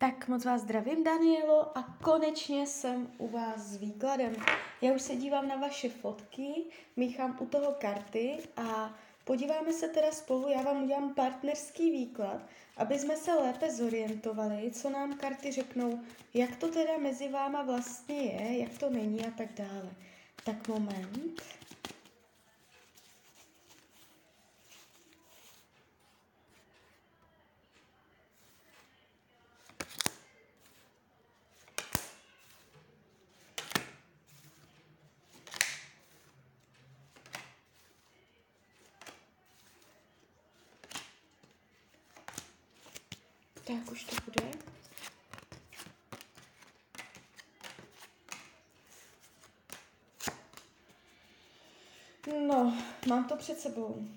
Tak 0.00 0.28
moc 0.28 0.44
vás 0.44 0.60
zdravím, 0.60 1.04
Danielo, 1.04 1.78
a 1.78 1.82
konečně 2.02 2.66
jsem 2.66 3.12
u 3.18 3.28
vás 3.28 3.60
s 3.60 3.76
výkladem. 3.76 4.36
Já 4.82 4.92
už 4.92 5.02
se 5.02 5.16
dívám 5.16 5.48
na 5.48 5.56
vaše 5.56 5.88
fotky, 5.88 6.64
míchám 6.96 7.36
u 7.40 7.46
toho 7.46 7.74
karty 7.78 8.38
a 8.56 8.94
podíváme 9.24 9.72
se 9.72 9.88
teda 9.88 10.12
spolu, 10.12 10.48
já 10.48 10.62
vám 10.62 10.82
udělám 10.82 11.14
partnerský 11.14 11.90
výklad, 11.90 12.40
aby 12.76 12.98
jsme 12.98 13.16
se 13.16 13.34
lépe 13.34 13.70
zorientovali, 13.70 14.70
co 14.70 14.90
nám 14.90 15.18
karty 15.18 15.52
řeknou, 15.52 16.00
jak 16.34 16.56
to 16.56 16.68
teda 16.68 16.98
mezi 16.98 17.28
váma 17.28 17.62
vlastně 17.62 18.22
je, 18.22 18.58
jak 18.58 18.78
to 18.78 18.90
není 18.90 19.26
a 19.26 19.30
tak 19.30 19.52
dále. 19.52 19.90
Tak 20.44 20.68
moment. 20.68 21.57
Tak 43.68 43.92
už 43.92 44.04
to 44.04 44.16
bude. 44.24 44.50
No, 52.46 52.76
mám 53.08 53.28
to 53.28 53.36
před 53.36 53.58
sebou. 53.58 54.08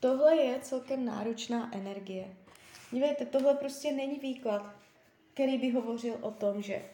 Tohle 0.00 0.36
je 0.36 0.60
celkem 0.60 1.04
náročná 1.04 1.74
energie. 1.74 2.36
Dívejte, 2.90 3.26
tohle 3.26 3.54
prostě 3.54 3.92
není 3.92 4.18
výklad, 4.18 4.76
který 5.34 5.58
by 5.58 5.70
hovořil 5.70 6.18
o 6.20 6.30
tom, 6.30 6.62
že 6.62 6.84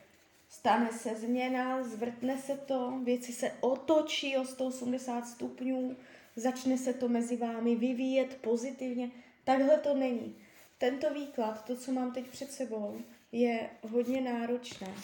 stane 0.49 0.93
se 0.93 1.15
změna, 1.15 1.83
zvrtne 1.83 2.39
se 2.39 2.57
to, 2.57 3.01
věci 3.05 3.33
se 3.33 3.53
otočí 3.61 4.37
o 4.37 4.45
180 4.45 5.27
stupňů, 5.27 5.97
začne 6.37 6.79
se 6.79 6.95
to 6.95 7.09
mezi 7.09 7.37
vámi 7.37 7.77
vyvíjet 7.77 8.39
pozitivně. 8.41 9.11
Takhle 9.45 9.79
to 9.79 9.95
není. 9.95 10.37
Tento 10.83 11.15
výklad, 11.15 11.65
to, 11.65 11.77
co 11.77 11.93
mám 11.93 12.13
teď 12.13 12.29
před 12.29 12.53
sebou, 12.53 13.01
je 13.33 13.71
hodně 13.91 14.21
náročné. 14.21 14.95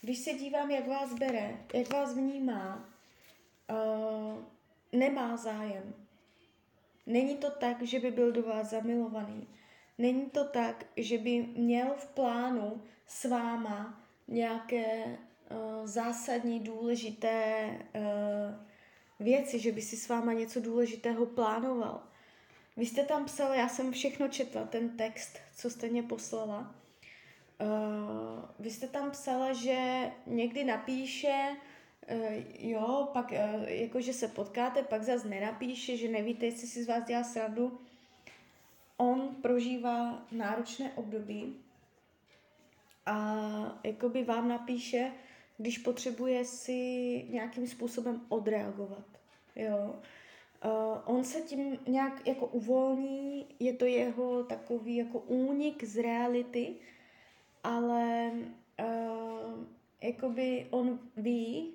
Když 0.00 0.18
se 0.18 0.32
dívám, 0.32 0.70
jak 0.70 0.88
vás 0.88 1.14
bere, 1.14 1.56
jak 1.74 1.92
vás 1.92 2.14
vnímá, 2.14 2.88
uh, 3.70 4.44
nemá 4.92 5.36
zájem. 5.36 5.94
Není 7.06 7.36
to 7.36 7.50
tak, 7.50 7.82
že 7.82 8.00
by 8.00 8.10
byl 8.10 8.32
do 8.32 8.42
vás 8.42 8.70
zamilovaný. 8.70 9.48
Není 9.98 10.30
to 10.30 10.44
tak, 10.44 10.86
že 10.96 11.18
by 11.18 11.46
měl 11.56 11.94
v 11.96 12.06
plánu 12.06 12.82
s 13.06 13.24
váma 13.24 14.00
nějaké 14.28 15.04
uh, 15.04 15.86
zásadní, 15.86 16.60
důležité 16.60 17.66
uh, 17.94 19.24
věci, 19.26 19.58
že 19.58 19.72
by 19.72 19.82
si 19.82 19.96
s 19.96 20.08
váma 20.08 20.32
něco 20.32 20.60
důležitého 20.60 21.26
plánoval. 21.26 22.13
Vy 22.76 22.86
jste 22.86 23.04
tam 23.04 23.24
psala, 23.24 23.54
já 23.54 23.68
jsem 23.68 23.92
všechno 23.92 24.28
četla, 24.28 24.64
ten 24.64 24.96
text, 24.96 25.38
co 25.56 25.70
jste 25.70 25.88
mě 25.88 26.02
poslala. 26.02 26.74
Uh, 27.60 28.44
vy 28.58 28.70
jste 28.70 28.88
tam 28.88 29.10
psala, 29.10 29.52
že 29.52 30.10
někdy 30.26 30.64
napíše, 30.64 31.56
uh, 32.12 32.18
jo, 32.58 33.08
pak 33.12 33.32
uh, 33.32 33.68
jakože 33.68 34.12
se 34.12 34.28
potkáte, 34.28 34.82
pak 34.82 35.02
zase 35.02 35.28
nenapíše, 35.28 35.96
že 35.96 36.08
nevíte, 36.08 36.46
jestli 36.46 36.66
si 36.66 36.84
z 36.84 36.88
vás 36.88 37.04
dělá 37.04 37.24
srandu. 37.24 37.80
On 38.96 39.36
prožívá 39.42 40.26
náročné 40.32 40.92
období 40.92 41.56
a 43.06 43.80
jakoby 43.84 44.24
vám 44.24 44.48
napíše, 44.48 45.12
když 45.58 45.78
potřebuje 45.78 46.44
si 46.44 46.72
nějakým 47.30 47.66
způsobem 47.66 48.20
odreagovat. 48.28 49.04
Jo. 49.56 49.94
Uh, 50.64 50.98
on 51.04 51.24
se 51.24 51.40
tím 51.40 51.78
nějak 51.86 52.26
jako 52.26 52.46
uvolní, 52.46 53.46
je 53.60 53.72
to 53.72 53.84
jeho 53.84 54.44
takový 54.44 54.96
jako 54.96 55.18
únik 55.18 55.84
z 55.84 56.02
reality, 56.02 56.74
ale 57.64 58.30
uh, 58.80 59.64
jakoby 60.02 60.66
on 60.70 60.98
ví, 61.16 61.74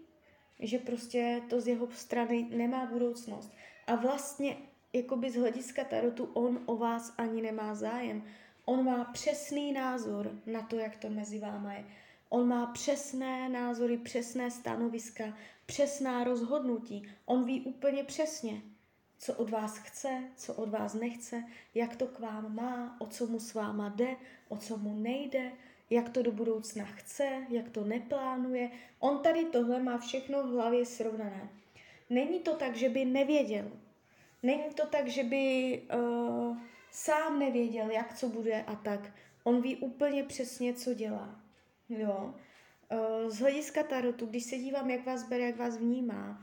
že 0.59 0.77
prostě 0.79 1.41
to 1.49 1.61
z 1.61 1.67
jeho 1.67 1.87
strany 1.91 2.47
nemá 2.49 2.85
budoucnost. 2.85 3.51
A 3.87 3.95
vlastně 3.95 4.57
jakoby 4.93 5.31
z 5.31 5.35
hlediska 5.35 5.83
tarotu 5.83 6.29
on 6.33 6.59
o 6.65 6.77
vás 6.77 7.13
ani 7.17 7.41
nemá 7.41 7.75
zájem. 7.75 8.23
On 8.65 8.85
má 8.85 9.03
přesný 9.03 9.71
názor 9.73 10.31
na 10.45 10.61
to, 10.61 10.75
jak 10.75 10.97
to 10.97 11.09
mezi 11.09 11.39
váma 11.39 11.73
je. 11.73 11.85
On 12.29 12.47
má 12.47 12.65
přesné 12.65 13.49
názory, 13.49 13.97
přesné 13.97 14.51
stanoviska, 14.51 15.37
přesná 15.65 16.23
rozhodnutí. 16.23 17.11
On 17.25 17.45
ví 17.45 17.61
úplně 17.61 18.03
přesně, 18.03 18.61
co 19.19 19.33
od 19.33 19.49
vás 19.49 19.77
chce, 19.77 20.23
co 20.35 20.53
od 20.53 20.69
vás 20.69 20.93
nechce, 20.93 21.43
jak 21.75 21.95
to 21.95 22.07
k 22.07 22.19
vám 22.19 22.55
má, 22.55 22.95
o 22.99 23.07
co 23.07 23.27
mu 23.27 23.39
s 23.39 23.53
váma 23.53 23.89
jde, 23.89 24.15
o 24.47 24.57
co 24.57 24.77
mu 24.77 24.93
nejde, 24.93 25.51
jak 25.89 26.09
to 26.09 26.21
do 26.21 26.31
budoucna 26.31 26.85
chce, 26.85 27.45
jak 27.49 27.69
to 27.69 27.83
neplánuje. 27.83 28.71
On 28.99 29.19
tady 29.19 29.45
tohle 29.45 29.83
má 29.83 29.97
všechno 29.97 30.43
v 30.43 30.51
hlavě 30.51 30.85
srovnané. 30.85 31.49
Není 32.09 32.39
to 32.39 32.55
tak, 32.55 32.75
že 32.75 32.89
by 32.89 33.05
nevěděl. 33.05 33.71
Není 34.43 34.73
to 34.75 34.87
tak, 34.87 35.07
že 35.07 35.23
by 35.23 35.81
uh, 35.95 36.57
sám 36.91 37.39
nevěděl, 37.39 37.91
jak 37.91 38.17
co 38.17 38.29
bude 38.29 38.63
a 38.63 38.75
tak. 38.75 39.11
On 39.43 39.61
ví 39.61 39.75
úplně 39.75 40.23
přesně, 40.23 40.73
co 40.73 40.93
dělá. 40.93 41.41
Jo? 41.89 42.33
Uh, 42.91 43.29
z 43.29 43.39
hlediska 43.39 43.83
tarotu, 43.83 44.25
když 44.25 44.43
se 44.43 44.57
dívám, 44.57 44.89
jak 44.89 45.05
vás 45.05 45.23
bere, 45.23 45.43
jak 45.43 45.57
vás 45.57 45.77
vnímá, 45.77 46.41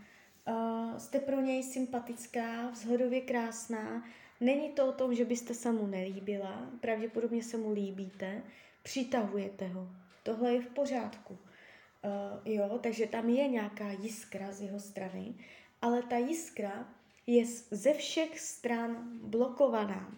Uh, 0.48 0.98
jste 0.98 1.20
pro 1.20 1.40
něj 1.40 1.62
sympatická, 1.62 2.70
vzhledově 2.70 3.20
krásná. 3.20 4.04
Není 4.40 4.68
to 4.68 4.86
o 4.86 4.92
tom, 4.92 5.14
že 5.14 5.24
byste 5.24 5.54
se 5.54 5.72
mu 5.72 5.86
nelíbila, 5.86 6.70
pravděpodobně 6.80 7.42
se 7.42 7.56
mu 7.56 7.72
líbíte, 7.72 8.42
přitahujete 8.82 9.68
ho. 9.68 9.88
Tohle 10.22 10.52
je 10.52 10.60
v 10.62 10.66
pořádku. 10.66 11.34
Uh, 11.34 12.52
jo, 12.54 12.78
takže 12.82 13.06
tam 13.06 13.28
je 13.28 13.48
nějaká 13.48 13.90
jiskra 13.90 14.52
z 14.52 14.62
jeho 14.62 14.80
strany, 14.80 15.34
ale 15.82 16.02
ta 16.02 16.16
jiskra 16.16 16.88
je 17.26 17.46
ze 17.70 17.92
všech 17.92 18.40
stran 18.40 19.18
blokovaná. 19.22 20.14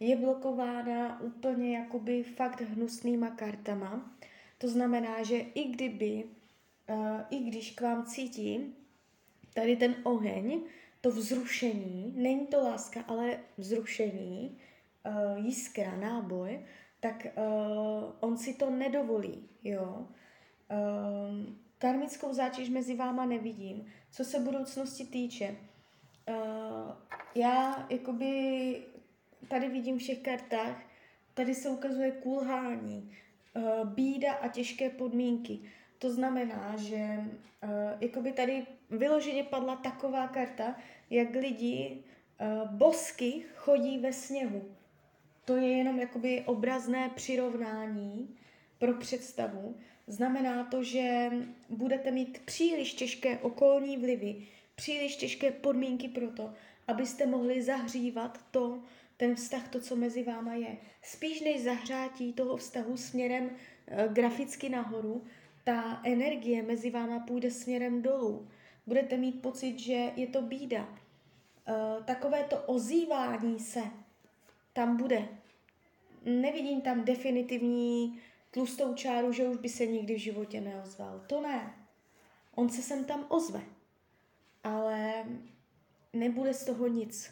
Je 0.00 0.16
blokována 0.16 1.20
úplně 1.20 1.78
jakoby 1.78 2.22
fakt 2.22 2.60
hnusnýma 2.60 3.30
kartama. 3.30 4.16
To 4.58 4.68
znamená, 4.68 5.22
že 5.22 5.36
i 5.38 5.64
kdyby, 5.64 6.24
uh, 6.88 7.20
i 7.30 7.38
když 7.38 7.70
k 7.70 7.80
vám 7.80 8.06
cítí, 8.06 8.74
tady 9.54 9.76
ten 9.76 9.94
oheň, 10.02 10.60
to 11.00 11.10
vzrušení, 11.10 12.12
není 12.16 12.46
to 12.46 12.60
láska, 12.60 13.04
ale 13.08 13.38
vzrušení, 13.58 14.58
uh, 15.06 15.46
jiskra, 15.46 15.96
náboj, 15.96 16.60
tak 17.00 17.26
uh, 17.36 18.04
on 18.20 18.36
si 18.36 18.54
to 18.54 18.70
nedovolí, 18.70 19.48
jo. 19.64 20.06
Uh, 20.70 21.54
karmickou 21.78 22.32
zátěž 22.32 22.68
mezi 22.68 22.96
váma 22.96 23.26
nevidím. 23.26 23.86
Co 24.10 24.24
se 24.24 24.38
budoucnosti 24.38 25.04
týče, 25.04 25.56
uh, 26.28 26.92
já 27.34 27.86
jakoby 27.90 28.82
tady 29.48 29.68
vidím 29.68 29.98
v 29.98 30.02
všech 30.02 30.18
kartách, 30.18 30.82
tady 31.34 31.54
se 31.54 31.68
ukazuje 31.68 32.10
kulhání, 32.12 33.16
uh, 33.56 33.88
bída 33.88 34.32
a 34.32 34.48
těžké 34.48 34.90
podmínky. 34.90 35.60
To 35.98 36.10
znamená, 36.10 36.74
že 36.76 36.96
uh, 36.96 37.70
jakoby 38.00 38.32
tady 38.32 38.66
vyloženě 38.90 39.44
padla 39.44 39.76
taková 39.76 40.28
karta, 40.28 40.76
jak 41.10 41.34
lidi 41.34 42.02
uh, 42.40 42.70
bosky 42.70 43.44
chodí 43.56 43.98
ve 43.98 44.12
sněhu. 44.12 44.62
To 45.44 45.56
je 45.56 45.68
jenom 45.68 45.98
jakoby 45.98 46.42
obrazné 46.46 47.10
přirovnání 47.14 48.36
pro 48.78 48.94
představu. 48.94 49.76
Znamená 50.06 50.64
to, 50.64 50.82
že 50.82 51.30
budete 51.68 52.10
mít 52.10 52.38
příliš 52.44 52.94
těžké 52.94 53.38
okolní 53.38 53.96
vlivy, 53.96 54.46
příliš 54.74 55.16
těžké 55.16 55.50
podmínky 55.50 56.08
pro 56.08 56.30
to, 56.30 56.52
abyste 56.88 57.26
mohli 57.26 57.62
zahřívat 57.62 58.40
to, 58.50 58.82
ten 59.16 59.34
vztah, 59.34 59.68
to, 59.68 59.80
co 59.80 59.96
mezi 59.96 60.22
váma 60.22 60.54
je. 60.54 60.76
Spíš 61.02 61.40
než 61.40 61.62
zahřátí 61.62 62.32
toho 62.32 62.56
vztahu 62.56 62.96
směrem 62.96 63.44
uh, 63.44 64.12
graficky 64.12 64.68
nahoru, 64.68 65.24
ta 65.68 66.00
energie 66.04 66.62
mezi 66.62 66.90
váma 66.90 67.18
půjde 67.18 67.50
směrem 67.50 68.02
dolů. 68.02 68.48
Budete 68.86 69.16
mít 69.16 69.42
pocit, 69.42 69.78
že 69.78 70.12
je 70.16 70.26
to 70.26 70.42
bída. 70.42 70.88
Uh, 70.88 72.04
takové 72.04 72.44
to 72.44 72.62
ozývání 72.62 73.60
se 73.60 73.82
tam 74.72 74.96
bude. 74.96 75.28
Nevidím 76.24 76.80
tam 76.80 77.04
definitivní 77.04 78.20
tlustou 78.50 78.94
čáru, 78.94 79.32
že 79.32 79.48
už 79.48 79.56
by 79.56 79.68
se 79.68 79.86
nikdy 79.86 80.14
v 80.14 80.18
životě 80.18 80.60
neozval. 80.60 81.24
To 81.26 81.40
ne. 81.40 81.74
On 82.54 82.68
se 82.68 82.82
sem 82.82 83.04
tam 83.04 83.26
ozve. 83.28 83.62
Ale 84.64 85.24
nebude 86.12 86.54
z 86.54 86.64
toho 86.64 86.86
nic. 86.86 87.30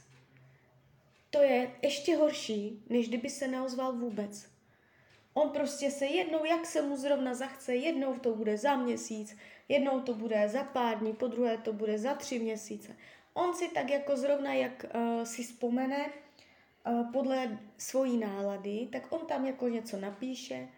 To 1.31 1.43
je 1.43 1.71
ještě 1.83 2.17
horší, 2.17 2.83
než 2.89 3.09
kdyby 3.09 3.31
se 3.31 3.49
neozval 3.49 3.93
vůbec. 3.93 4.56
On 5.39 5.51
prostě 5.51 5.91
se 5.91 6.07
jednou, 6.07 6.45
jak 6.45 6.67
se 6.67 6.83
mu 6.83 6.97
zrovna 6.97 7.35
zachce, 7.35 7.77
jednou 7.77 8.19
to 8.19 8.35
bude 8.35 8.57
za 8.57 8.77
měsíc, 8.77 9.37
jednou 9.69 10.01
to 10.01 10.15
bude 10.15 10.49
za 10.49 10.65
pár 10.65 10.99
dní, 10.99 11.13
po 11.13 11.27
druhé 11.27 11.59
to 11.59 11.73
bude 11.73 11.99
za 11.99 12.15
tři 12.15 12.39
měsíce. 12.39 12.97
On 13.35 13.55
si 13.55 13.69
tak 13.69 13.91
jako 13.91 14.17
zrovna, 14.17 14.55
jak 14.55 14.87
uh, 14.95 15.25
si 15.25 15.43
vzpomene, 15.43 16.07
uh, 16.07 17.13
podle 17.13 17.59
svojí 17.77 18.19
nálady, 18.19 18.89
tak 18.93 19.13
on 19.13 19.27
tam 19.27 19.47
jako 19.47 19.69
něco 19.69 20.01
napíše, 20.01 20.69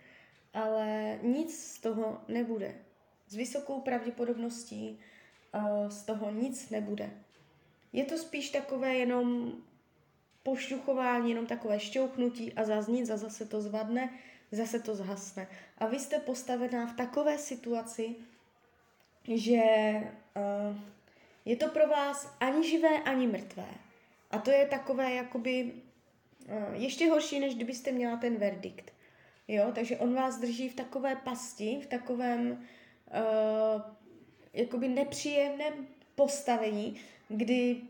ale 0.55 1.19
nic 1.23 1.65
z 1.65 1.81
toho 1.81 2.21
nebude. 2.29 2.75
S 3.29 3.37
vysokou 3.37 3.81
pravděpodobností 3.81 4.99
uh, 5.55 5.89
z 5.89 6.03
toho 6.03 6.31
nic 6.31 6.71
nebude. 6.71 7.11
Je 7.93 8.05
to 8.05 8.19
spíš 8.19 8.51
takové 8.51 8.95
jenom 8.95 9.53
pošťuchování, 10.43 11.31
jenom 11.31 11.47
takové 11.47 11.81
šťouchnutí 11.81 12.53
a 12.53 12.91
nic 12.91 13.11
a 13.11 13.17
zase 13.17 13.47
to 13.47 13.61
zvadne, 13.61 14.11
zase 14.53 14.81
to 14.81 14.95
zhasne. 14.95 15.47
A 15.79 15.87
vy 15.87 15.99
jste 15.99 16.19
postavená 16.19 16.87
v 16.87 16.97
takové 16.97 17.39
situaci, 17.39 18.17
že 19.35 19.63
uh, 20.37 20.77
je 21.45 21.57
to 21.57 21.69
pro 21.69 21.89
vás 21.89 22.37
ani 22.41 22.69
živé, 22.69 23.03
ani 23.03 23.27
mrtvé. 23.27 23.69
A 24.31 24.39
to 24.39 24.51
je 24.51 24.67
takové 24.67 25.15
jakoby 25.15 25.73
uh, 25.73 26.75
ještě 26.75 27.11
horší, 27.11 27.41
než 27.41 27.55
kdybyste 27.55 27.93
měla 27.93 28.17
ten 28.17 28.37
verdikt. 28.37 28.93
Jo, 29.49 29.73
takže 29.75 29.97
on 29.97 30.15
vás 30.15 30.39
drží 30.39 30.69
v 30.69 30.75
takové 30.75 31.17
pasti, 31.17 31.81
v 31.83 31.87
takovém 31.87 32.51
uh, 32.51 33.83
jakoby 34.53 34.89
nepříjemném 34.89 35.87
postavení, 36.15 37.01
kdy 37.29 37.81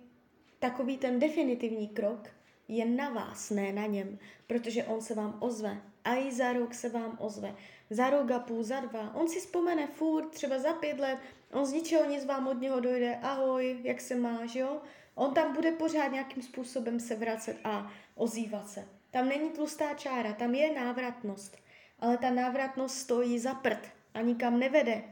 takový 0.58 0.98
ten 0.98 1.18
definitivní 1.18 1.88
krok 1.88 2.28
je 2.68 2.84
na 2.84 3.10
vás, 3.10 3.50
ne 3.50 3.72
na 3.72 3.86
něm, 3.86 4.18
protože 4.46 4.84
on 4.84 5.00
se 5.00 5.14
vám 5.14 5.36
ozve. 5.40 5.80
A 6.04 6.14
i 6.14 6.32
za 6.32 6.52
rok 6.52 6.74
se 6.74 6.88
vám 6.88 7.18
ozve. 7.20 7.54
Za 7.90 8.10
rok 8.10 8.30
a 8.30 8.38
půl, 8.38 8.62
za 8.62 8.80
dva. 8.80 9.14
On 9.14 9.28
si 9.28 9.40
vzpomene 9.40 9.86
furt, 9.86 10.28
třeba 10.28 10.58
za 10.58 10.72
pět 10.72 10.98
let, 10.98 11.18
on 11.52 11.66
z 11.66 11.72
ničeho 11.72 12.04
nic 12.04 12.24
vám 12.24 12.48
od 12.48 12.60
něho 12.60 12.80
dojde, 12.80 13.16
ahoj, 13.22 13.80
jak 13.82 14.00
se 14.00 14.14
máš, 14.14 14.54
jo? 14.54 14.80
On 15.14 15.34
tam 15.34 15.54
bude 15.54 15.72
pořád 15.72 16.08
nějakým 16.08 16.42
způsobem 16.42 17.00
se 17.00 17.14
vracet 17.14 17.56
a 17.64 17.92
ozývat 18.14 18.68
se. 18.68 18.88
Tam 19.10 19.28
není 19.28 19.50
tlustá 19.50 19.94
čára, 19.94 20.32
tam 20.32 20.54
je 20.54 20.74
návratnost. 20.74 21.56
Ale 21.98 22.18
ta 22.18 22.30
návratnost 22.30 22.98
stojí 22.98 23.38
za 23.38 23.54
prd 23.54 23.88
a 24.14 24.20
nikam 24.20 24.58
nevede. 24.58 25.02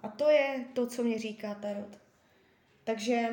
A 0.00 0.08
to 0.08 0.30
je 0.30 0.64
to, 0.72 0.86
co 0.86 1.02
mě 1.02 1.18
říká 1.18 1.54
Tarot. 1.54 1.98
Takže 2.84 3.30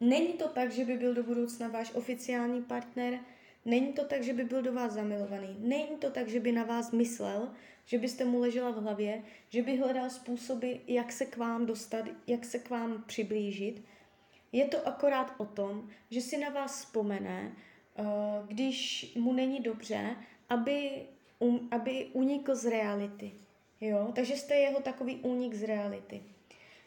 není 0.00 0.32
to 0.32 0.48
tak, 0.48 0.72
že 0.72 0.84
by 0.84 0.96
byl 0.96 1.14
do 1.14 1.22
budoucna 1.22 1.68
váš 1.68 1.94
oficiální 1.94 2.62
partner, 2.62 3.18
není 3.64 3.92
to 3.92 4.04
tak, 4.04 4.22
že 4.22 4.32
by 4.32 4.44
byl 4.44 4.62
do 4.62 4.72
vás 4.72 4.92
zamilovaný, 4.92 5.56
není 5.58 5.96
to 5.98 6.10
tak, 6.10 6.28
že 6.28 6.40
by 6.40 6.52
na 6.52 6.64
vás 6.64 6.92
myslel, 6.92 7.48
že 7.86 7.98
byste 7.98 8.24
mu 8.24 8.38
ležela 8.38 8.70
v 8.70 8.82
hlavě, 8.82 9.22
že 9.48 9.62
by 9.62 9.76
hledal 9.76 10.10
způsoby, 10.10 10.72
jak 10.86 11.12
se 11.12 11.26
k 11.26 11.36
vám 11.36 11.66
dostat, 11.66 12.04
jak 12.26 12.44
se 12.44 12.58
k 12.58 12.70
vám 12.70 13.04
přiblížit. 13.06 13.84
Je 14.52 14.64
to 14.64 14.88
akorát 14.88 15.34
o 15.38 15.44
tom, 15.44 15.88
že 16.10 16.20
si 16.20 16.38
na 16.38 16.48
vás 16.48 16.78
vzpomene, 16.78 17.52
eh, 17.96 18.02
když 18.46 19.12
mu 19.14 19.32
není 19.32 19.60
dobře, 19.60 20.16
aby, 20.48 21.02
um, 21.38 21.68
aby 21.70 22.06
unikl 22.12 22.54
z 22.54 22.64
reality. 22.64 23.32
Jo? 23.80 24.12
Takže 24.14 24.36
jste 24.36 24.54
jeho 24.54 24.80
takový 24.80 25.16
únik 25.16 25.54
z 25.54 25.62
reality. 25.62 26.22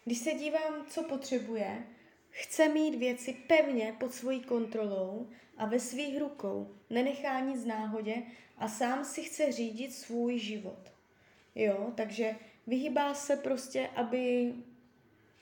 Když 0.05 0.17
se 0.17 0.33
dívám, 0.33 0.85
co 0.87 1.03
potřebuje, 1.03 1.83
chce 2.31 2.69
mít 2.69 2.95
věci 2.95 3.37
pevně 3.47 3.95
pod 3.99 4.13
svojí 4.13 4.39
kontrolou 4.39 5.27
a 5.57 5.65
ve 5.65 5.79
svých 5.79 6.19
rukou, 6.19 6.75
nenechá 6.89 7.39
nic 7.39 7.65
náhodě 7.65 8.23
a 8.57 8.67
sám 8.67 9.05
si 9.05 9.23
chce 9.23 9.51
řídit 9.51 9.93
svůj 9.93 10.39
život. 10.39 10.91
Jo, 11.55 11.93
takže 11.95 12.35
vyhýbá 12.67 13.13
se 13.13 13.35
prostě, 13.35 13.89
aby 13.95 14.53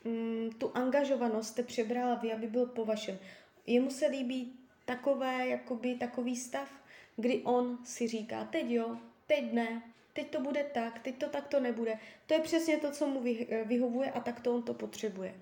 mm, 0.04 0.50
tu 0.58 0.72
angažovanost 0.74 1.50
jste 1.50 1.64
přebrala 1.64 2.16
vy, 2.16 2.34
aby 2.34 2.48
byl 2.48 2.66
po 2.66 2.86
vašem. 2.86 3.20
Jemu 3.68 3.92
se 3.92 4.08
líbí 4.08 4.54
takové, 4.86 5.48
jakoby 5.48 5.96
takový 5.96 6.36
stav, 6.36 6.72
kdy 7.16 7.42
on 7.44 7.78
si 7.84 8.08
říká, 8.08 8.46
teď 8.46 8.66
jo, 8.70 8.98
teď 9.28 9.54
ne, 9.54 9.84
teď 10.14 10.30
to 10.30 10.42
bude 10.42 10.64
tak, 10.64 11.00
teď 11.00 11.18
to 11.18 11.30
takto 11.30 11.60
nebude. 11.60 12.00
To 12.28 12.34
je 12.34 12.40
přesně 12.40 12.78
to, 12.78 12.92
co 12.92 13.08
mu 13.08 13.24
vyhovuje 13.66 14.12
a 14.12 14.20
tak 14.20 14.40
to 14.40 14.56
on 14.56 14.64
to 14.64 14.74
potřebuje. 14.74 15.36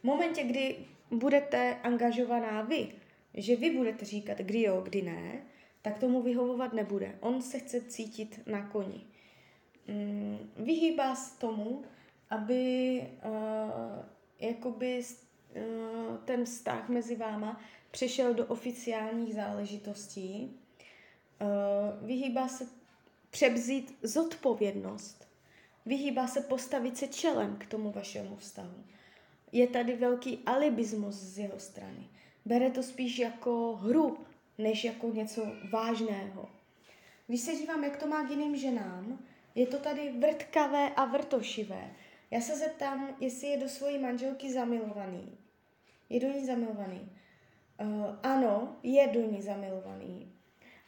V 0.00 0.04
momentě, 0.04 0.42
kdy 0.42 0.76
budete 1.10 1.76
angažovaná 1.82 2.62
vy, 2.62 2.92
že 3.34 3.56
vy 3.56 3.70
budete 3.70 4.04
říkat, 4.04 4.38
kdy 4.38 4.62
jo, 4.62 4.80
kdy 4.80 5.02
ne, 5.02 5.42
tak 5.82 5.98
tomu 5.98 6.22
vyhovovat 6.22 6.72
nebude. 6.72 7.18
On 7.20 7.42
se 7.42 7.58
chce 7.58 7.80
cítit 7.80 8.40
na 8.46 8.68
koni. 8.68 9.06
Mm, 9.88 10.38
vyhýbá 10.56 11.14
se 11.14 11.38
tomu, 11.38 11.84
aby 12.30 13.02
uh, 13.24 14.04
jakoby 14.40 15.00
uh, 15.00 16.16
ten 16.24 16.44
vztah 16.44 16.88
mezi 16.88 17.16
váma 17.16 17.60
přešel 17.90 18.34
do 18.34 18.46
oficiálních 18.46 19.34
záležitostí. 19.34 20.56
Uh, 21.40 22.06
vyhýbá 22.06 22.48
se 22.48 22.68
přebzít 23.30 23.98
zodpovědnost. 24.02 25.28
Vyhýbá 25.86 26.26
se 26.26 26.40
postavit 26.40 26.98
se 26.98 27.06
čelem 27.06 27.56
k 27.56 27.66
tomu 27.66 27.90
vašemu 27.90 28.36
vztahu. 28.36 28.84
Je 29.52 29.66
tady 29.66 29.96
velký 29.96 30.38
alibismus 30.46 31.14
z 31.14 31.38
jeho 31.38 31.58
strany. 31.58 32.08
Bere 32.44 32.70
to 32.70 32.82
spíš 32.82 33.18
jako 33.18 33.76
hru, 33.76 34.18
než 34.58 34.84
jako 34.84 35.10
něco 35.10 35.46
vážného. 35.72 36.48
Když 37.26 37.40
se 37.40 37.54
dívám, 37.54 37.84
jak 37.84 37.96
to 37.96 38.06
má 38.06 38.26
k 38.26 38.30
jiným 38.30 38.56
ženám, 38.56 39.18
je 39.54 39.66
to 39.66 39.78
tady 39.78 40.12
vrtkavé 40.12 40.90
a 40.96 41.04
vrtošivé. 41.04 41.90
Já 42.30 42.40
se 42.40 42.56
zeptám, 42.56 43.16
jestli 43.20 43.48
je 43.48 43.56
do 43.56 43.68
svojí 43.68 43.98
manželky 43.98 44.52
zamilovaný. 44.52 45.38
Je 46.08 46.20
do 46.20 46.28
ní 46.28 46.46
zamilovaný. 46.46 47.10
Uh, 47.80 48.06
ano, 48.22 48.76
je 48.82 49.08
do 49.08 49.20
ní 49.20 49.42
zamilovaný. 49.42 50.32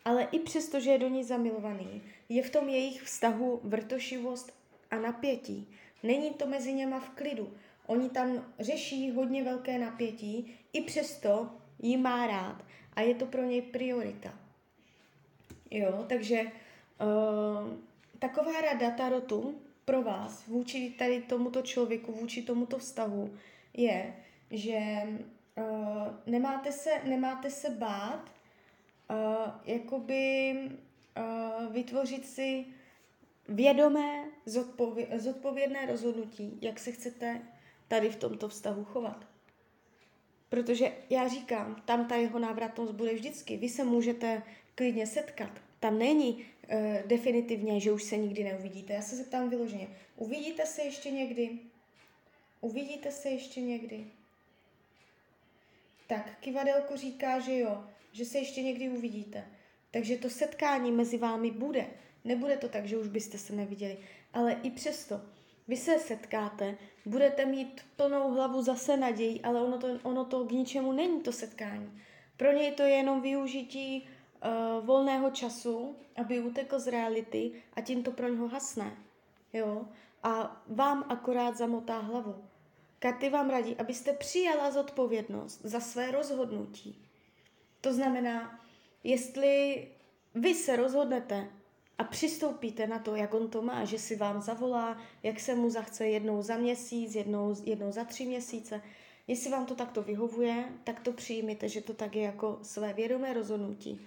Ale 0.04 0.28
i 0.32 0.38
přesto, 0.38 0.80
že 0.80 0.90
je 0.90 0.98
do 0.98 1.08
ní 1.08 1.24
zamilovaný, 1.24 2.02
je 2.28 2.42
v 2.42 2.50
tom 2.50 2.68
jejich 2.68 3.02
vztahu 3.02 3.60
vrtošivost 3.64 4.52
a 4.90 4.98
napětí. 4.98 5.68
Není 6.02 6.30
to 6.30 6.46
mezi 6.46 6.72
něma 6.72 7.00
v 7.00 7.08
klidu. 7.08 7.52
Oni 7.92 8.10
tam 8.10 8.44
řeší 8.58 9.10
hodně 9.10 9.44
velké 9.44 9.78
napětí, 9.78 10.54
i 10.72 10.80
přesto 10.80 11.50
jí 11.82 11.96
má 11.96 12.26
rád 12.26 12.64
a 12.92 13.00
je 13.00 13.14
to 13.14 13.26
pro 13.26 13.42
něj 13.42 13.62
priorita. 13.62 14.34
Jo, 15.70 16.04
takže 16.08 16.42
uh, 16.42 16.50
taková 18.18 18.60
rada 18.60 18.90
Tarotu 18.90 19.54
pro 19.84 20.02
vás 20.02 20.46
vůči 20.46 20.94
tady 20.98 21.22
tomuto 21.22 21.62
člověku, 21.62 22.12
vůči 22.12 22.42
tomuto 22.42 22.78
vztahu 22.78 23.34
je, 23.74 24.16
že 24.50 24.80
uh, 25.56 25.64
nemáte, 26.26 26.72
se, 26.72 26.90
nemáte 27.04 27.50
se 27.50 27.70
bát 27.70 28.30
uh, 29.10 29.16
jakoby 29.64 30.54
uh, 30.54 31.72
vytvořit 31.72 32.26
si 32.26 32.64
vědomé, 33.48 34.24
zodpově- 34.46 35.18
zodpovědné 35.18 35.86
rozhodnutí, 35.86 36.58
jak 36.62 36.78
se 36.78 36.92
chcete 36.92 37.42
tady 37.92 38.10
v 38.10 38.16
tomto 38.16 38.48
vztahu 38.48 38.84
chovat. 38.84 39.26
Protože 40.48 40.92
já 41.10 41.28
říkám, 41.28 41.82
tam 41.84 42.08
ta 42.08 42.16
jeho 42.16 42.38
návratnost 42.38 42.92
bude 42.92 43.14
vždycky. 43.14 43.56
Vy 43.56 43.68
se 43.68 43.84
můžete 43.84 44.42
klidně 44.74 45.06
setkat. 45.06 45.50
Tam 45.80 45.98
není 45.98 46.32
uh, 46.34 47.06
definitivně, 47.06 47.80
že 47.80 47.92
už 47.92 48.02
se 48.02 48.16
nikdy 48.16 48.44
neuvidíte. 48.44 48.92
Já 48.92 49.02
se 49.02 49.16
zeptám 49.16 49.50
vyloženě. 49.50 49.88
Uvidíte 50.16 50.66
se 50.66 50.82
ještě 50.82 51.10
někdy? 51.10 51.58
Uvidíte 52.60 53.12
se 53.12 53.28
ještě 53.28 53.60
někdy? 53.60 54.06
Tak, 56.06 56.38
kivadelko 56.40 56.96
říká, 56.96 57.40
že 57.40 57.58
jo, 57.58 57.84
že 58.12 58.24
se 58.24 58.38
ještě 58.38 58.62
někdy 58.62 58.88
uvidíte. 58.88 59.44
Takže 59.90 60.16
to 60.16 60.30
setkání 60.30 60.92
mezi 60.92 61.18
vámi 61.18 61.50
bude. 61.50 61.86
Nebude 62.24 62.56
to 62.56 62.68
tak, 62.68 62.86
že 62.86 62.98
už 62.98 63.08
byste 63.08 63.38
se 63.38 63.52
neviděli. 63.52 63.98
Ale 64.32 64.52
i 64.62 64.70
přesto, 64.70 65.20
vy 65.68 65.76
se 65.76 65.98
setkáte, 65.98 66.78
budete 67.06 67.46
mít 67.46 67.80
plnou 67.96 68.30
hlavu 68.30 68.62
zase 68.62 68.96
naději, 68.96 69.40
ale 69.40 69.62
ono 69.62 69.78
to, 69.78 69.88
ono 70.02 70.24
to 70.24 70.44
k 70.44 70.52
ničemu 70.52 70.92
není 70.92 71.20
to 71.20 71.32
setkání. 71.32 72.02
Pro 72.36 72.52
něj 72.52 72.72
to 72.72 72.82
je 72.82 72.90
jenom 72.90 73.20
využití 73.20 74.08
uh, 74.44 74.86
volného 74.86 75.30
času, 75.30 75.96
aby 76.16 76.40
utekl 76.40 76.78
z 76.78 76.86
reality 76.86 77.52
a 77.76 77.80
tím 77.80 78.02
to 78.02 78.10
pro 78.10 78.28
něho 78.28 78.48
hasne. 78.48 78.96
Jo? 79.52 79.88
A 80.22 80.62
vám 80.66 81.04
akorát 81.08 81.56
zamotá 81.56 81.98
hlavu. 81.98 82.44
Karty 82.98 83.30
vám 83.30 83.50
radí, 83.50 83.76
abyste 83.76 84.12
přijala 84.12 84.70
zodpovědnost 84.70 85.60
za 85.64 85.80
své 85.80 86.10
rozhodnutí. 86.10 87.08
To 87.80 87.92
znamená, 87.92 88.60
jestli 89.04 89.88
vy 90.34 90.54
se 90.54 90.76
rozhodnete 90.76 91.48
a 91.98 92.04
přistoupíte 92.04 92.86
na 92.86 92.98
to, 92.98 93.16
jak 93.16 93.34
on 93.34 93.50
to 93.50 93.62
má, 93.62 93.84
že 93.84 93.98
si 93.98 94.16
vám 94.16 94.42
zavolá, 94.42 94.98
jak 95.22 95.40
se 95.40 95.54
mu 95.54 95.70
zachce 95.70 96.06
jednou 96.06 96.42
za 96.42 96.56
měsíc, 96.56 97.14
jednou, 97.14 97.56
jednou 97.64 97.92
za 97.92 98.04
tři 98.04 98.26
měsíce, 98.26 98.82
jestli 99.26 99.50
vám 99.50 99.66
to 99.66 99.74
takto 99.74 100.02
vyhovuje, 100.02 100.64
tak 100.84 101.00
to 101.00 101.12
přijmite, 101.12 101.68
že 101.68 101.80
to 101.80 101.94
tak 101.94 102.16
je 102.16 102.22
jako 102.22 102.58
své 102.62 102.92
vědomé 102.92 103.32
rozhodnutí. 103.32 104.06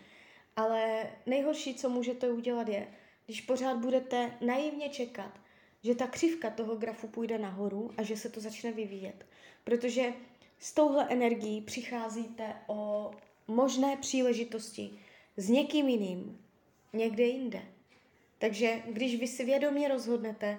Ale 0.56 1.10
nejhorší, 1.26 1.76
co 1.76 1.90
můžete 1.90 2.32
udělat, 2.32 2.68
je, 2.68 2.88
když 3.26 3.42
pořád 3.42 3.78
budete 3.78 4.38
naivně 4.42 4.90
čekat, 4.90 5.40
že 5.84 5.96
ta 5.96 6.08
křivka 6.08 6.50
toho 6.50 6.76
grafu 6.76 7.08
půjde 7.08 7.38
nahoru 7.38 7.92
a 7.98 8.04
že 8.04 8.18
se 8.18 8.30
to 8.30 8.40
začne 8.40 8.72
vyvíjet. 8.72 9.26
Protože 9.64 10.14
s 10.60 10.74
touhle 10.74 11.08
energií 11.10 11.62
přicházíte 11.62 12.56
o 12.68 13.12
možné 13.48 13.98
příležitosti 13.98 15.00
s 15.38 15.50
někým 15.50 15.88
jiným, 15.88 16.46
někde 16.94 17.24
jinde. 17.24 17.75
Takže 18.38 18.82
když 18.88 19.20
vy 19.20 19.28
si 19.28 19.46
vědomě 19.46 19.88
rozhodnete, 19.88 20.58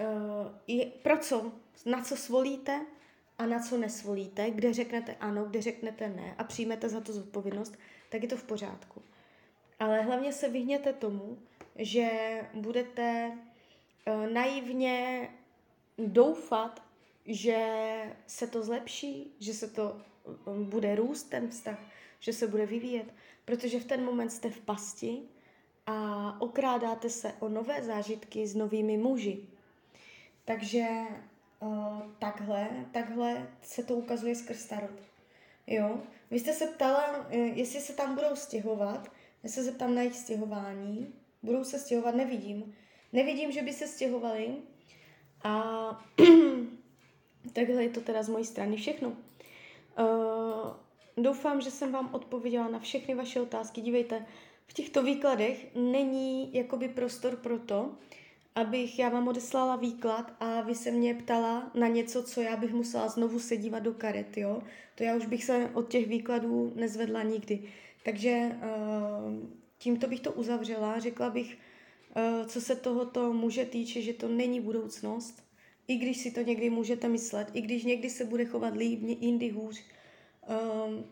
uh, 0.00 0.06
je, 0.66 0.86
pro 0.86 1.18
co, 1.18 1.52
na 1.86 2.02
co 2.02 2.16
svolíte 2.16 2.86
a 3.38 3.46
na 3.46 3.60
co 3.60 3.78
nesvolíte, 3.78 4.50
kde 4.50 4.72
řeknete 4.72 5.16
ano, 5.20 5.44
kde 5.44 5.62
řeknete 5.62 6.08
ne 6.08 6.34
a 6.38 6.44
přijmete 6.44 6.88
za 6.88 7.00
to 7.00 7.12
zodpovědnost, 7.12 7.78
tak 8.08 8.22
je 8.22 8.28
to 8.28 8.36
v 8.36 8.44
pořádku. 8.44 9.02
Ale 9.78 10.02
hlavně 10.02 10.32
se 10.32 10.48
vyhněte 10.48 10.92
tomu, 10.92 11.38
že 11.76 12.08
budete 12.54 13.32
uh, 14.06 14.26
naivně 14.32 15.28
doufat, 15.98 16.82
že 17.26 17.66
se 18.26 18.46
to 18.46 18.62
zlepší, 18.62 19.36
že 19.40 19.54
se 19.54 19.68
to 19.68 20.00
um, 20.46 20.70
bude 20.70 20.94
růst 20.94 21.22
ten 21.22 21.48
vztah, 21.48 21.78
že 22.20 22.32
se 22.32 22.46
bude 22.46 22.66
vyvíjet, 22.66 23.14
protože 23.44 23.80
v 23.80 23.84
ten 23.84 24.04
moment 24.04 24.30
jste 24.30 24.50
v 24.50 24.60
pasti 24.60 25.22
a 25.86 26.36
okrádáte 26.40 27.10
se 27.10 27.32
o 27.40 27.48
nové 27.48 27.82
zážitky 27.82 28.46
s 28.46 28.54
novými 28.54 28.96
muži. 28.96 29.48
Takže 30.44 30.86
uh, 31.60 32.02
takhle, 32.18 32.68
takhle 32.92 33.48
se 33.62 33.82
to 33.82 33.94
ukazuje 33.94 34.34
skrz 34.34 34.66
tarot. 34.66 35.00
Jo? 35.66 36.00
Vy 36.30 36.40
jste 36.40 36.52
se 36.52 36.66
ptala, 36.66 37.26
eh, 37.30 37.36
jestli 37.36 37.80
se 37.80 37.92
tam 37.92 38.14
budou 38.14 38.36
stěhovat. 38.36 39.12
Já 39.42 39.50
se 39.50 39.64
zeptám 39.64 39.94
na 39.94 40.02
jejich 40.02 40.16
stěhování. 40.16 41.14
Budou 41.42 41.64
se 41.64 41.78
stěhovat, 41.78 42.14
nevidím. 42.14 42.74
Nevidím, 43.12 43.52
že 43.52 43.62
by 43.62 43.72
se 43.72 43.86
stěhovali. 43.86 44.56
A 45.44 46.04
takhle 47.52 47.82
je 47.82 47.88
to 47.88 48.00
teda 48.00 48.22
z 48.22 48.28
mojí 48.28 48.44
strany 48.44 48.76
všechno. 48.76 49.08
Uh, 49.08 49.16
doufám, 51.16 51.60
že 51.60 51.70
jsem 51.70 51.92
vám 51.92 52.14
odpověděla 52.14 52.68
na 52.68 52.78
všechny 52.78 53.14
vaše 53.14 53.40
otázky. 53.40 53.80
Dívejte, 53.80 54.26
v 54.66 54.72
těchto 54.72 55.02
výkladech 55.02 55.66
není 55.74 56.54
jakoby 56.54 56.88
prostor 56.88 57.36
pro 57.36 57.58
to, 57.58 57.94
abych 58.54 58.98
já 58.98 59.08
vám 59.08 59.28
odeslala 59.28 59.76
výklad 59.76 60.32
a 60.40 60.60
vy 60.60 60.74
se 60.74 60.90
mě 60.90 61.14
ptala 61.14 61.70
na 61.74 61.88
něco, 61.88 62.22
co 62.22 62.40
já 62.40 62.56
bych 62.56 62.72
musela 62.72 63.08
znovu 63.08 63.38
se 63.38 63.56
dívat 63.56 63.82
do 63.82 63.94
karet, 63.94 64.36
jo. 64.36 64.62
To 64.94 65.04
já 65.04 65.16
už 65.16 65.26
bych 65.26 65.44
se 65.44 65.70
od 65.74 65.88
těch 65.88 66.08
výkladů 66.08 66.72
nezvedla 66.76 67.22
nikdy. 67.22 67.62
Takže 68.04 68.56
uh, 68.56 69.48
tímto 69.78 70.06
bych 70.06 70.20
to 70.20 70.32
uzavřela. 70.32 70.98
Řekla 70.98 71.30
bych, 71.30 71.58
uh, 72.16 72.46
co 72.46 72.60
se 72.60 72.76
tohoto 72.76 73.32
může 73.32 73.64
týče, 73.64 74.02
že 74.02 74.12
to 74.12 74.28
není 74.28 74.60
budoucnost, 74.60 75.44
i 75.88 75.96
když 75.96 76.16
si 76.16 76.30
to 76.30 76.40
někdy 76.40 76.70
můžete 76.70 77.08
myslet, 77.08 77.50
i 77.52 77.60
když 77.60 77.84
někdy 77.84 78.10
se 78.10 78.24
bude 78.24 78.44
chovat 78.44 78.76
líp, 78.76 79.00
jindy 79.02 79.48
hůř. 79.48 79.84
Um, 80.86 81.04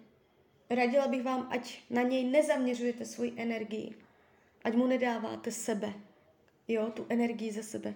radila 0.74 1.08
bych 1.08 1.22
vám, 1.22 1.48
ať 1.50 1.82
na 1.90 2.02
něj 2.02 2.24
nezaměřujete 2.24 3.04
svoji 3.04 3.32
energii, 3.36 3.94
ať 4.64 4.74
mu 4.74 4.86
nedáváte 4.86 5.50
sebe, 5.50 5.92
jo, 6.68 6.90
tu 6.90 7.06
energii 7.08 7.52
ze 7.52 7.62
sebe. 7.62 7.94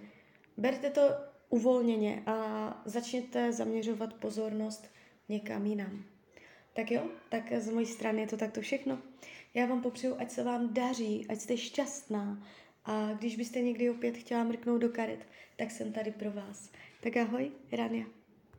Berte 0.57 0.91
to 0.91 1.01
uvolněně 1.49 2.23
a 2.27 2.83
začněte 2.85 3.53
zaměřovat 3.53 4.15
pozornost 4.15 4.91
někam 5.29 5.67
jinam. 5.67 6.05
Tak 6.73 6.91
jo, 6.91 7.09
tak 7.29 7.53
z 7.59 7.71
mojí 7.71 7.87
strany 7.87 8.21
je 8.21 8.27
to 8.27 8.37
takto 8.37 8.61
všechno. 8.61 8.99
Já 9.55 9.67
vám 9.67 9.83
popřeju, 9.83 10.17
ať 10.19 10.31
se 10.31 10.43
vám 10.45 10.75
daří, 10.75 11.27
ať 11.29 11.39
jste 11.39 11.57
šťastná 11.57 12.47
a 12.85 13.13
když 13.13 13.37
byste 13.37 13.61
někdy 13.61 13.91
opět 13.91 14.17
chtěla 14.17 14.45
mrknout 14.45 14.81
do 14.81 14.89
karet, 14.89 15.27
tak 15.57 15.71
jsem 15.71 15.93
tady 15.93 16.11
pro 16.11 16.31
vás. 16.31 16.71
Tak 17.01 17.17
ahoj, 17.17 17.53
Rania. 17.73 18.07